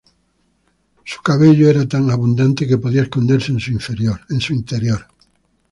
[1.05, 3.59] Su cabello era tan abundante que podía esconderse en
[4.39, 5.05] su interior.